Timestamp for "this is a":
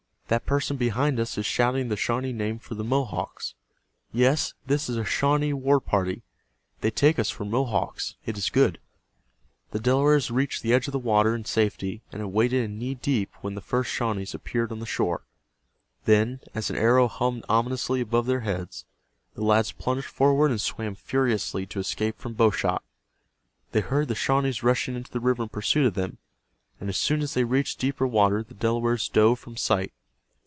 4.65-5.03